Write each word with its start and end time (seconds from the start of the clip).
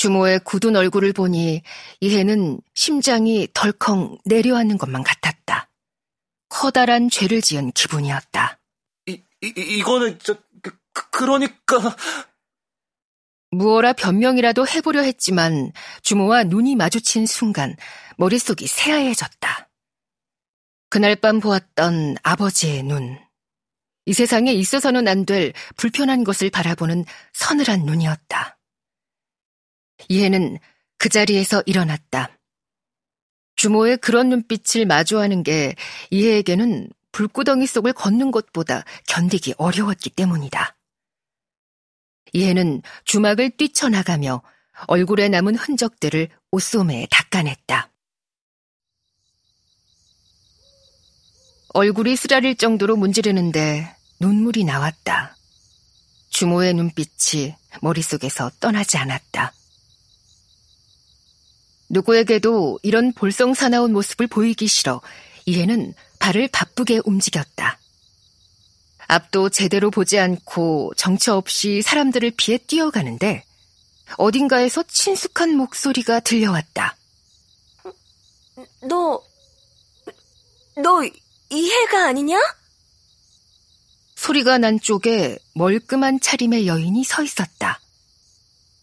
주모의 0.00 0.40
굳은 0.44 0.76
얼굴을 0.76 1.12
보니 1.12 1.60
이해는 2.00 2.58
심장이 2.72 3.46
덜컹 3.52 4.16
내려앉는 4.24 4.78
것만 4.78 5.04
같았다. 5.04 5.68
커다란 6.48 7.10
죄를 7.10 7.42
지은 7.42 7.72
기분이었다. 7.72 8.58
이, 9.08 9.22
이, 9.42 9.52
이거는 9.58 10.18
저, 10.22 10.38
그, 10.62 10.74
그 10.94 11.10
그러니까... 11.10 11.94
무어라 13.50 13.92
변명이라도 13.92 14.66
해보려 14.66 15.02
했지만 15.02 15.70
주모와 16.00 16.44
눈이 16.44 16.76
마주친 16.76 17.26
순간 17.26 17.76
머릿속이 18.16 18.68
새하얘졌다. 18.68 19.68
그날 20.88 21.14
밤 21.14 21.40
보았던 21.40 22.16
아버지의 22.22 22.84
눈. 22.84 23.18
이 24.06 24.14
세상에 24.14 24.50
있어서는 24.50 25.06
안 25.08 25.26
될 25.26 25.52
불편한 25.76 26.24
것을 26.24 26.48
바라보는 26.48 27.04
서늘한 27.34 27.84
눈이었다. 27.84 28.59
이해는 30.10 30.58
그 30.98 31.08
자리에서 31.08 31.62
일어났다. 31.66 32.36
주모의 33.54 33.96
그런 33.98 34.28
눈빛을 34.28 34.84
마주하는 34.84 35.44
게 35.44 35.76
이해에게는 36.10 36.90
불구덩이 37.12 37.66
속을 37.66 37.92
걷는 37.92 38.32
것보다 38.32 38.84
견디기 39.06 39.54
어려웠기 39.56 40.10
때문이다. 40.10 40.76
이해는 42.32 42.82
주막을 43.04 43.50
뛰쳐나가며 43.50 44.42
얼굴에 44.88 45.28
남은 45.28 45.54
흔적들을 45.54 46.28
옷소매에 46.50 47.06
닦아냈다. 47.10 47.92
얼굴이 51.72 52.16
쓰라릴 52.16 52.56
정도로 52.56 52.96
문지르는데 52.96 53.94
눈물이 54.18 54.64
나왔다. 54.64 55.36
주모의 56.30 56.74
눈빛이 56.74 57.54
머릿속에서 57.80 58.50
떠나지 58.58 58.96
않았다. 58.96 59.52
누구에게도 61.90 62.78
이런 62.82 63.12
볼썽사나운 63.12 63.92
모습을 63.92 64.26
보이기 64.28 64.66
싫어 64.68 65.00
이해는 65.44 65.92
발을 66.18 66.48
바쁘게 66.48 67.00
움직였다. 67.04 67.78
앞도 69.08 69.48
제대로 69.48 69.90
보지 69.90 70.18
않고 70.18 70.92
정처 70.96 71.36
없이 71.36 71.82
사람들을 71.82 72.32
피해 72.36 72.58
뛰어가는데 72.58 73.44
어딘가에서 74.16 74.84
친숙한 74.84 75.56
목소리가 75.56 76.20
들려왔다. 76.20 76.96
너, 78.88 79.20
너 80.76 81.02
이해가 81.50 82.06
아니냐? 82.06 82.38
소리가 84.14 84.58
난 84.58 84.78
쪽에 84.78 85.38
멀끔한 85.54 86.20
차림의 86.20 86.66
여인이 86.66 87.02
서 87.04 87.22
있었다. 87.22 87.80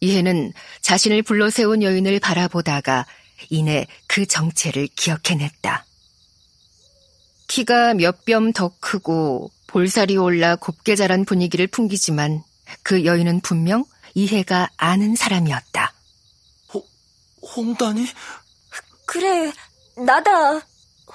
이해는 0.00 0.52
자신을 0.80 1.22
불러세운 1.22 1.82
여인을 1.82 2.20
바라보다가 2.20 3.06
이내 3.50 3.86
그 4.06 4.26
정체를 4.26 4.88
기억해냈다. 4.96 5.84
키가 7.48 7.94
몇 7.94 8.24
뼘 8.26 8.52
더 8.52 8.72
크고 8.80 9.50
볼살이 9.66 10.16
올라 10.16 10.56
곱게 10.56 10.96
자란 10.96 11.24
분위기를 11.24 11.66
풍기지만 11.66 12.42
그 12.82 13.04
여인은 13.04 13.40
분명 13.40 13.84
이해가 14.14 14.70
아는 14.76 15.14
사람이었다. 15.14 15.92
호, 16.74 16.84
홍단이? 17.56 18.06
그래, 19.06 19.52
나다. 19.96 20.60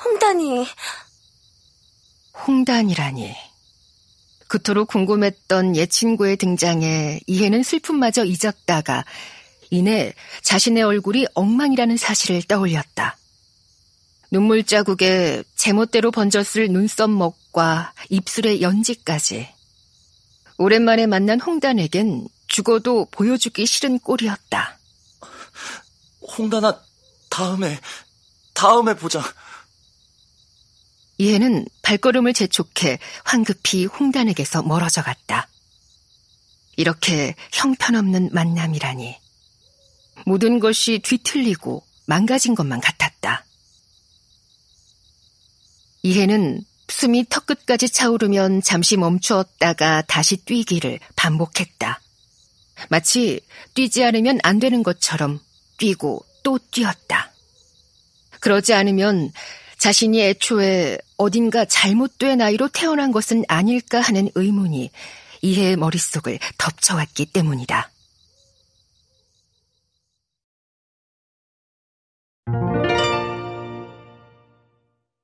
홍단이. 0.03 0.65
홍단이라니. 2.47 3.35
그토록 4.53 4.89
궁금했던 4.89 5.75
옛 5.77 5.87
친구의 5.87 6.37
등장에 6.37 7.19
이해는 7.25 7.63
슬픔마저 7.63 8.23
잊었다가 8.23 9.03
이내 9.71 10.13
자신의 10.43 10.83
얼굴이 10.83 11.25
엉망이라는 11.33 11.97
사실을 11.97 12.43
떠올렸다. 12.43 13.17
눈물 14.29 14.63
자국에 14.63 15.43
제멋대로 15.55 16.11
번졌을 16.11 16.67
눈썹 16.67 17.09
먹과 17.09 17.93
입술의 18.09 18.61
연지까지. 18.61 19.49
오랜만에 20.59 21.07
만난 21.07 21.39
홍단에겐 21.39 22.27
죽어도 22.45 23.07
보여주기 23.09 23.65
싫은 23.65 23.97
꼴이었다. 24.01 24.77
홍단아, 26.37 26.79
다음에, 27.31 27.79
다음에 28.53 28.93
보자. 28.93 29.23
이해는 31.23 31.65
발걸음을 31.83 32.33
재촉해 32.33 32.99
황급히 33.23 33.85
홍단에게서 33.85 34.61
멀어져 34.63 35.01
갔다. 35.01 35.47
이렇게 36.75 37.35
형편없는 37.53 38.31
만남이라니. 38.33 39.17
모든 40.25 40.59
것이 40.59 40.99
뒤틀리고 40.99 41.81
망가진 42.07 42.55
것만 42.55 42.81
같았다. 42.81 43.45
이해는 46.01 46.61
숨이 46.89 47.27
턱끝까지 47.29 47.89
차오르면 47.89 48.61
잠시 48.61 48.97
멈추었다가 48.97 50.01
다시 50.01 50.35
뛰기를 50.35 50.99
반복했다. 51.15 52.01
마치 52.89 53.39
뛰지 53.75 54.03
않으면 54.03 54.39
안 54.43 54.59
되는 54.59 54.83
것처럼 54.83 55.39
뛰고 55.77 56.25
또 56.43 56.59
뛰었다. 56.71 57.31
그러지 58.41 58.73
않으면 58.73 59.31
자신이 59.83 60.21
애초에 60.21 60.97
어딘가 61.17 61.65
잘못된 61.65 62.39
아이로 62.39 62.69
태어난 62.69 63.11
것은 63.11 63.43
아닐까 63.49 63.99
하는 63.99 64.29
의문이 64.33 64.89
이해의 65.41 65.75
머릿속을 65.75 66.39
덮쳐왔기 66.57 67.25
때문이다. 67.33 67.91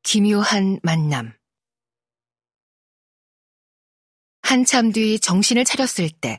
기묘한 0.04 0.82
만남 0.84 1.32
한참 4.42 4.92
뒤 4.92 5.22
정신을 5.22 5.64
차렸을 5.64 6.10
때 6.10 6.38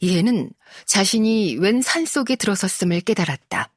이해는 0.00 0.50
자신이 0.84 1.56
웬 1.56 1.80
산속에 1.80 2.36
들어섰음을 2.36 3.00
깨달았다. 3.00 3.73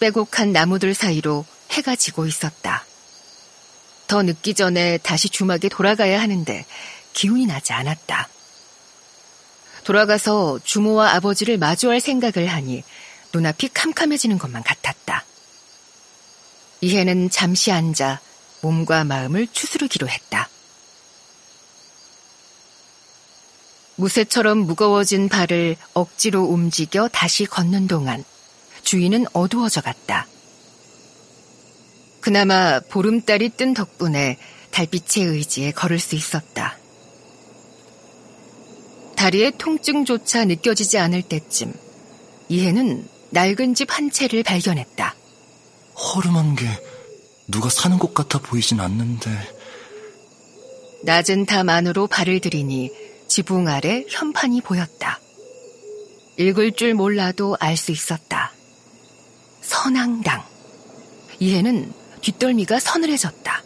빼곡한 0.00 0.52
나무들 0.52 0.94
사이로 0.94 1.44
해가 1.70 1.94
지고 1.94 2.26
있었다. 2.26 2.84
더 4.08 4.22
늦기 4.22 4.54
전에 4.54 4.98
다시 4.98 5.28
주막에 5.28 5.68
돌아가야 5.68 6.20
하는데 6.20 6.66
기운이 7.12 7.46
나지 7.46 7.72
않았다. 7.72 8.28
돌아가서 9.84 10.58
주모와 10.64 11.14
아버지를 11.14 11.58
마주할 11.58 12.00
생각을 12.00 12.48
하니 12.48 12.82
눈앞이 13.32 13.68
캄캄해지는 13.72 14.38
것만 14.38 14.62
같았다. 14.62 15.24
이해는 16.80 17.30
잠시 17.30 17.70
앉아 17.70 18.20
몸과 18.62 19.04
마음을 19.04 19.46
추스르기로 19.52 20.08
했다. 20.08 20.48
무쇠처럼 23.96 24.58
무거워진 24.58 25.28
발을 25.28 25.76
억지로 25.92 26.44
움직여 26.44 27.08
다시 27.08 27.44
걷는 27.44 27.86
동안 27.86 28.24
주위는 28.82 29.26
어두워져 29.32 29.80
갔다. 29.80 30.26
그나마 32.20 32.80
보름달이 32.80 33.50
뜬 33.50 33.72
덕분에 33.74 34.36
달빛의 34.70 35.24
의지에 35.24 35.72
걸을 35.72 35.98
수 35.98 36.14
있었다. 36.14 36.76
다리의 39.16 39.52
통증조차 39.58 40.44
느껴지지 40.46 40.98
않을 40.98 41.22
때쯤 41.22 41.74
이해는 42.48 43.06
낡은 43.30 43.74
집 43.74 43.90
한 43.90 44.10
채를 44.10 44.42
발견했다. 44.42 45.14
허름한 45.96 46.56
게 46.56 46.66
누가 47.48 47.68
사는 47.68 47.98
곳 47.98 48.14
같아 48.14 48.38
보이진 48.38 48.80
않는데. 48.80 49.30
낮은 51.04 51.46
담 51.46 51.68
안으로 51.68 52.06
발을 52.06 52.40
들이니 52.40 52.90
지붕 53.28 53.68
아래 53.68 54.04
현판이 54.08 54.60
보였다. 54.62 55.20
읽을 56.38 56.72
줄 56.72 56.94
몰라도 56.94 57.56
알 57.60 57.76
수 57.76 57.92
있었다. 57.92 58.52
선앙당. 59.74 60.42
이해는 61.38 61.92
뒷덜미가 62.22 62.80
서늘해졌다. 62.80 63.62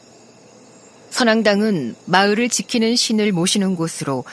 선앙당은 1.10 1.96
마을을 2.04 2.50
지키는 2.50 2.94
신을 2.94 3.32
모시는 3.32 3.74
곳으로 3.74 4.24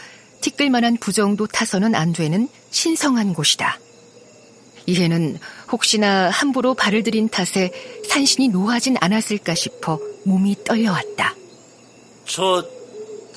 티끌만한 0.41 0.97
부정도 0.97 1.47
타서는 1.47 1.95
안 1.95 2.11
되는 2.11 2.49
신성한 2.71 3.33
곳이다. 3.33 3.79
이해는 4.85 5.39
혹시나 5.71 6.29
함부로 6.29 6.73
발을 6.73 7.03
들인 7.03 7.29
탓에 7.29 7.71
산신이 8.09 8.49
노하진 8.49 8.97
않았을까 8.99 9.55
싶어 9.55 9.97
몸이 10.25 10.57
떨려왔다. 10.65 11.35
저, 12.25 12.67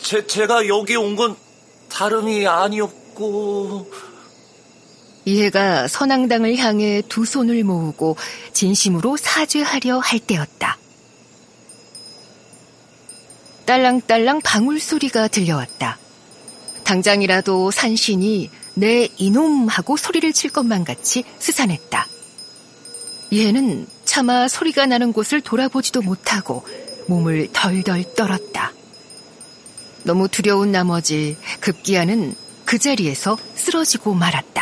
제, 0.03 0.27
제가 0.27 0.67
여기 0.67 0.97
온 0.97 1.15
건 1.15 1.37
다름이 1.89 2.49
아니었고. 2.49 3.89
이해가 5.25 5.89
선앙당을 5.89 6.57
향해 6.57 7.03
두 7.09 7.25
손을 7.25 7.65
모으고 7.65 8.17
진심으로 8.53 9.17
사죄하려 9.17 9.99
할 9.99 10.19
때였다. 10.21 10.79
딸랑딸랑 13.65 14.43
방울 14.43 14.79
소리가 14.79 15.29
들려왔다. 15.29 15.99
당장이라도 16.85 17.71
산신이 17.71 18.51
내 18.75 19.09
이놈 19.17 19.69
하고 19.69 19.97
소리를 19.97 20.31
칠 20.33 20.51
것만 20.51 20.85
같이 20.85 21.25
스산했다. 21.39 22.07
이해는 23.31 23.87
차마 24.05 24.47
소리가 24.49 24.87
나는 24.87 25.13
곳을 25.13 25.41
돌아보지도 25.41 26.03
못하고 26.03 26.67
몸을 27.07 27.49
덜덜 27.53 28.15
떨었다. 28.15 28.73
너무 30.03 30.29
두려운 30.29 30.71
나머지 30.71 31.37
급기야는 31.61 32.35
그 32.67 32.79
자리에서 32.79 33.39
쓰러지고 33.55 34.15
말았다. 34.15 34.54